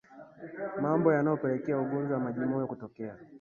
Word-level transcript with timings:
Mambo 0.81 1.07
yanayopelekea 1.13 1.77
ugonjwa 1.77 2.17
wa 2.17 2.23
majimoyo 2.23 2.67
kutokea 2.67 3.15